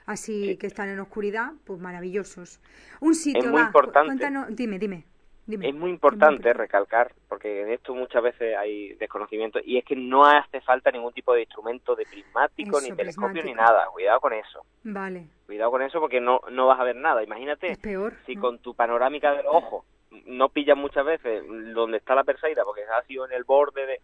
así 0.07 0.49
Sí. 0.49 0.57
que 0.57 0.67
están 0.67 0.89
en 0.89 0.99
oscuridad, 0.99 1.53
pues 1.65 1.79
maravillosos. 1.81 2.59
Un 3.01 3.15
sitio, 3.15 3.51
muy 3.51 3.61
va, 3.61 3.67
importante. 3.67 4.09
cuéntanos- 4.09 4.49
dime, 4.57 4.79
dime, 4.81 5.05
dime. 5.47 5.69
Es 5.69 5.75
muy 5.75 5.91
importante 5.91 6.53
recalcar, 6.53 7.13
porque 7.29 7.63
en 7.63 7.71
esto 7.71 7.95
muchas 7.95 8.23
veces 8.23 8.57
hay 8.57 8.95
desconocimiento, 8.95 9.61
y 9.65 9.79
es 9.79 9.85
que 9.85 9.97
no 9.97 10.25
hace 10.25 10.61
falta 10.61 10.91
ningún 10.91 11.13
tipo 11.13 11.33
de 11.35 11.43
instrumento 11.43 11.95
de 11.95 12.05
prismático, 12.07 12.79
Eso, 12.79 12.89
ni 12.91 12.97
telescopio, 12.97 13.43
ni 13.45 13.55
nada. 13.55 13.87
Cuidado 13.93 14.21
con 14.21 14.33
eso. 14.33 14.65
Vale, 14.85 15.27
Cuidado 15.47 15.71
con 15.71 15.83
eso 15.83 16.01
porque 16.01 16.21
no, 16.21 16.41
no 16.51 16.67
vas 16.67 16.81
a 16.81 16.85
ver 16.85 16.97
nada. 16.97 17.23
Imagínate 17.23 17.73
es 17.73 17.79
peor. 17.79 18.15
si 18.27 18.37
¿no? 18.37 18.41
con 18.43 18.59
tu 18.59 18.75
panorámica 18.75 19.33
del 19.35 19.47
ojo 19.47 19.85
no 20.27 20.49
pillas 20.51 20.77
muchas 20.77 21.05
veces 21.07 21.43
donde 21.75 21.97
está 21.97 22.15
la 22.15 22.25
perseida 22.25 22.65
porque 22.65 22.83
ha 22.85 23.03
sido 23.05 23.25
en 23.27 23.33
el 23.33 23.45
borde 23.45 23.87
de... 23.87 24.01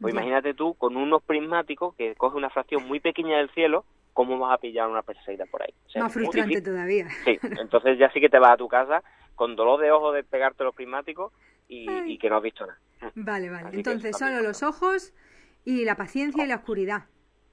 Pues 0.00 0.14
Ya. 0.14 0.20
imagínate 0.20 0.54
tú 0.54 0.72
con 0.74 0.96
unos 0.96 1.22
prismáticos 1.22 1.94
que 1.96 2.14
coge 2.16 2.36
una 2.36 2.48
fracción 2.48 2.86
muy 2.88 3.00
pequeña 3.00 3.36
del 3.36 3.50
cielo, 3.50 3.84
¿cómo 4.14 4.38
vas 4.38 4.54
a 4.54 4.58
pillar 4.58 4.88
una 4.88 5.02
perseida 5.02 5.44
por 5.46 5.62
ahí? 5.62 5.74
O 5.86 5.90
sea, 5.90 6.02
Más 6.04 6.12
frustrante 6.14 6.48
difícil. 6.48 6.64
todavía. 6.72 7.06
Sí, 7.24 7.38
entonces 7.60 7.98
ya 7.98 8.10
sí 8.10 8.20
que 8.20 8.30
te 8.30 8.38
vas 8.38 8.52
a 8.52 8.56
tu 8.56 8.68
casa 8.68 9.02
con 9.40 9.56
dolor 9.56 9.80
de 9.80 9.90
ojo 9.90 10.12
de 10.12 10.22
pegarte 10.22 10.64
los 10.64 10.74
prismáticos 10.74 11.32
y, 11.66 11.88
y 12.12 12.18
que 12.18 12.28
no 12.28 12.36
has 12.36 12.42
visto 12.42 12.66
nada. 12.66 12.78
Vale, 13.14 13.48
vale. 13.48 13.68
Así 13.68 13.76
Entonces, 13.78 14.18
solo 14.18 14.42
los 14.42 14.62
ojos 14.62 15.14
y 15.64 15.86
la 15.86 15.96
paciencia 15.96 16.44
y 16.44 16.46
la 16.46 16.56
oscuridad. 16.56 17.04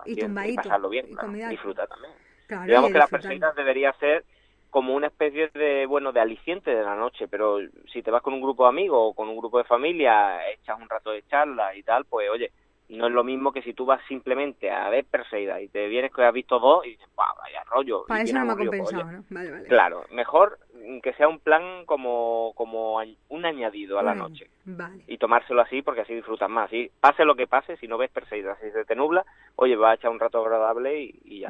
Y 0.03 0.17
tumbadito. 0.17 0.63
pasarlo 0.63 0.89
bien, 0.89 1.07
y 1.09 1.15
claro, 1.15 1.31
disfrutar 1.47 1.87
también. 1.87 2.11
Claro, 2.45 2.65
Digamos 2.65 2.89
y 2.89 2.91
que 2.91 2.99
la 2.99 3.05
disfrutar. 3.05 3.21
perseida 3.21 3.53
debería 3.53 3.93
ser 3.93 4.25
como 4.69 4.95
una 4.95 5.07
especie 5.07 5.47
de, 5.53 5.85
bueno, 5.85 6.11
de 6.11 6.19
aliciente 6.19 6.71
de 6.75 6.83
la 6.83 6.95
noche, 6.95 7.29
pero 7.29 7.59
si 7.93 8.03
te 8.03 8.11
vas 8.11 8.21
con 8.21 8.33
un 8.33 8.41
grupo 8.41 8.63
de 8.63 8.69
amigos 8.69 8.99
o 9.01 9.13
con 9.13 9.29
un 9.29 9.37
grupo 9.37 9.59
de 9.59 9.63
familia, 9.63 10.45
echas 10.51 10.77
un 10.77 10.89
rato 10.89 11.11
de 11.11 11.23
charla 11.27 11.73
y 11.73 11.83
tal, 11.83 12.03
pues 12.03 12.29
oye, 12.29 12.51
no 12.89 13.07
es 13.07 13.13
lo 13.13 13.23
mismo 13.23 13.51
que 13.51 13.61
si 13.61 13.73
tú 13.73 13.85
vas 13.85 14.01
simplemente 14.07 14.71
a 14.71 14.89
ver 14.89 15.05
Perseida 15.05 15.61
y 15.61 15.67
te 15.67 15.87
vienes 15.87 16.13
que 16.13 16.23
has 16.23 16.33
visto 16.33 16.59
dos 16.59 16.85
y 16.85 16.91
dices, 16.91 17.07
¡guau, 17.15 17.35
vaya 17.37 17.63
rollo! 17.65 18.03
y 18.05 18.07
Para 18.07 18.23
eso 18.23 18.33
no 18.33 18.45
me 18.45 18.49
ha 18.49 18.51
aburrido". 18.53 18.71
Pues, 18.71 18.81
compensado, 18.81 19.07
oye, 19.09 19.17
¿no? 19.17 19.25
Vale, 19.29 19.51
vale. 19.51 19.67
Claro, 19.67 20.05
mejor 20.11 20.59
que 21.03 21.13
sea 21.13 21.27
un 21.27 21.39
plan 21.39 21.85
como, 21.85 22.53
como 22.55 23.01
un 23.29 23.45
añadido 23.45 23.99
a 23.99 24.03
la 24.03 24.11
Bueno, 24.11 24.29
noche 24.29 24.49
Vale. 24.65 25.03
y 25.07 25.17
tomárselo 25.17 25.61
así 25.61 25.81
porque 25.81 26.01
así 26.01 26.13
disfrutas 26.15 26.49
más. 26.49 26.67
Así, 26.67 26.89
pase 26.99 27.25
lo 27.25 27.35
que 27.35 27.47
pase, 27.47 27.77
si 27.77 27.87
no 27.87 27.97
ves 27.97 28.11
Perseida, 28.11 28.57
si 28.61 28.71
se 28.71 28.85
te 28.85 28.95
nubla, 28.95 29.25
oye, 29.55 29.75
vas 29.75 29.91
a 29.91 29.95
echar 29.95 30.11
un 30.11 30.19
rato 30.19 30.39
agradable 30.39 31.01
y, 31.01 31.19
y 31.25 31.39
ya. 31.41 31.49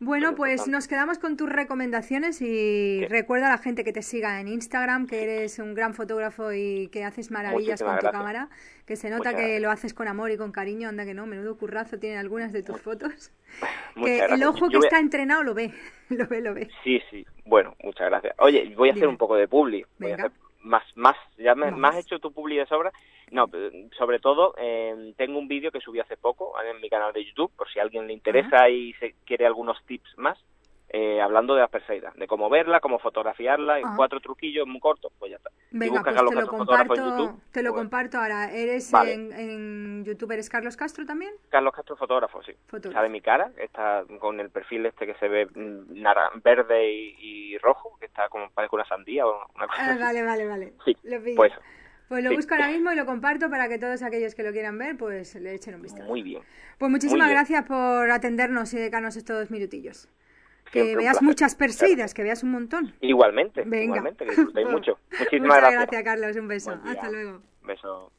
Bueno, 0.00 0.36
pues 0.36 0.68
nos 0.68 0.86
quedamos 0.86 1.18
con 1.18 1.36
tus 1.36 1.48
recomendaciones 1.50 2.40
y 2.40 3.00
Sí. 3.00 3.06
recuerda 3.08 3.48
a 3.48 3.50
la 3.50 3.58
gente 3.58 3.82
que 3.82 3.92
te 3.92 4.02
siga 4.02 4.40
en 4.40 4.46
Instagram, 4.46 5.08
que 5.08 5.24
eres 5.24 5.58
un 5.58 5.74
gran 5.74 5.92
fotógrafo 5.92 6.52
y 6.52 6.88
que 6.92 7.02
haces 7.04 7.32
maravillas 7.32 7.80
Muchísimas 7.82 7.94
con 7.94 7.98
tu 7.98 8.02
gracias. 8.04 8.12
cámara, 8.20 8.48
que 8.86 8.94
se 8.94 9.08
nota 9.10 9.18
Muchas 9.18 9.34
que 9.34 9.40
gracias. 9.40 9.62
lo 9.62 9.70
haces 9.72 9.94
con 9.94 10.06
amor 10.06 10.30
y 10.30 10.36
con 10.36 10.52
cariño, 10.52 10.88
anda 10.88 11.04
que 11.04 11.14
no, 11.14 11.26
menudo 11.26 11.56
currazo 11.58 11.98
tienen 11.98 12.18
algunas 12.20 12.52
de 12.52 12.62
tus 12.62 12.80
fotos. 12.80 13.32
Muchas 13.96 14.28
que 14.28 14.34
el 14.34 14.44
ojo 14.44 14.68
que 14.68 14.74
Yo 14.74 14.78
voy 14.78 14.86
a- 14.86 14.88
está 14.88 15.00
entrenado 15.00 15.42
lo 15.42 15.54
ve, 15.54 15.72
lo 16.10 16.26
ve, 16.28 16.40
lo 16.42 16.54
ve. 16.54 16.68
Sí, 16.84 17.00
sí. 17.10 17.26
Bueno, 17.44 17.74
muchas 17.82 18.08
gracias. 18.08 18.34
Oye, 18.38 18.72
voy 18.76 18.90
a 18.90 18.92
hacer 18.92 19.08
un 19.08 19.16
poco 19.16 19.34
de 19.34 19.48
publi. 19.48 19.84
Voy 19.98 20.12
a 20.12 20.14
hacer 20.14 20.30
más, 20.60 20.84
más. 20.96 21.16
Ya 21.36 21.54
me, 21.54 21.66
has 21.88 21.96
hecho 21.96 22.18
tu 22.18 22.32
publi 22.32 22.56
de 22.56 22.66
sobra. 22.66 22.92
No, 23.30 23.48
sobre 23.98 24.20
todo, 24.20 24.54
eh, 24.56 25.12
tengo 25.16 25.38
un 25.38 25.48
vídeo 25.48 25.70
que 25.70 25.80
subí 25.80 26.00
hace 26.00 26.16
poco 26.16 26.54
en 26.62 26.80
mi 26.80 26.88
canal 26.88 27.12
de 27.12 27.24
YouTube, 27.24 27.52
por 27.56 27.70
si 27.70 27.78
a 27.78 27.82
alguien 27.82 28.06
le 28.06 28.14
interesa 28.14 28.68
y 28.70 28.94
se 28.94 29.14
quiere 29.26 29.46
algunos 29.46 29.84
tips 29.84 30.16
más, 30.16 30.38
eh, 30.90 31.20
hablando 31.20 31.54
de 31.54 31.60
las 31.60 31.70
Perseidas, 31.70 32.14
de 32.14 32.26
cómo 32.26 32.48
verla, 32.48 32.80
cómo 32.80 32.98
fotografiarla, 32.98 33.78
en 33.78 33.94
cuatro 33.96 34.20
truquillos 34.20 34.66
muy 34.66 34.80
cortos, 34.80 35.12
pues 35.18 35.30
ya 35.30 35.36
está. 35.36 35.50
Venga, 35.70 36.02
pues 36.02 36.16
te 36.16 36.22
lo 36.22 36.30
en 36.40 36.46
comparto, 36.46 36.94
YouTube, 36.94 37.40
te 37.52 37.62
lo 37.62 37.70
pues, 37.72 37.80
comparto 37.82 38.18
ahora. 38.18 38.50
¿Eres 38.52 38.90
Vale. 38.90 39.12
en, 39.12 39.32
en 39.32 40.04
YouTube, 40.06 40.32
eres 40.32 40.48
Carlos 40.48 40.76
Castro 40.76 41.04
también? 41.04 41.32
Carlos 41.50 41.74
Castro 41.74 41.96
fotógrafo, 41.96 42.42
sí. 42.42 42.52
Fotógrafo. 42.68 42.98
Sale 42.98 43.08
mi 43.10 43.20
cara, 43.20 43.50
está 43.58 44.04
con 44.18 44.40
el 44.40 44.48
perfil 44.50 44.86
este 44.86 45.06
que 45.06 45.14
se 45.16 45.28
ve 45.28 45.46
mm, 45.46 46.00
nara- 46.00 46.30
verde 46.42 46.90
y, 46.90 47.16
y 47.54 47.58
rojo, 47.58 47.96
que 48.00 48.06
está 48.06 48.28
como 48.30 48.48
parece 48.50 48.74
una 48.74 48.86
sandía 48.86 49.26
o 49.26 49.46
una 49.56 49.66
cosa 49.66 49.82
Ah, 49.82 49.90
así. 49.92 50.02
vale, 50.02 50.22
vale, 50.22 50.46
vale. 50.46 50.72
Sí, 50.86 50.96
Lo 51.04 51.22
pillo. 51.22 51.36
pues 51.36 51.52
Pues 52.08 52.24
lo 52.24 52.30
sí. 52.30 52.36
busco 52.36 52.54
ahora 52.54 52.68
mismo 52.68 52.90
y 52.92 52.96
lo 52.96 53.04
comparto 53.04 53.50
para 53.50 53.68
que 53.68 53.78
todos 53.78 54.02
aquellos 54.02 54.34
que 54.34 54.42
lo 54.42 54.52
quieran 54.52 54.78
ver, 54.78 54.96
pues 54.96 55.34
le 55.34 55.52
echen 55.52 55.74
un 55.74 55.82
vistazo. 55.82 56.08
muy 56.08 56.22
bien. 56.22 56.42
Pues 56.78 56.90
muchísimas 56.90 57.26
bien. 57.26 57.36
gracias 57.36 57.64
por 57.66 58.10
atendernos 58.10 58.72
y 58.72 58.78
dedicarnos 58.78 59.16
estos 59.16 59.50
minutillos. 59.50 60.08
Que 60.72 60.80
Siempre 60.82 60.92
un 60.92 60.98
veas 61.04 61.22
muchas 61.22 61.54
perseidas, 61.54 62.12
que 62.14 62.22
veas 62.22 62.42
un 62.42 62.50
montón. 62.50 62.94
Igualmente, 63.00 63.62
Venga. 63.64 63.84
igualmente, 63.84 64.24
que 64.24 64.30
disfrutéis 64.32 64.68
mucho. 64.70 64.98
Muchísimas 65.18 65.48
Muchas 65.48 65.60
gracias. 65.60 65.80
gracias, 65.90 66.02
Carlos. 66.04 66.36
Un 66.36 66.48
beso. 66.48 66.80
Hasta 66.84 67.10
luego. 67.10 67.40
Beso. 67.62 68.12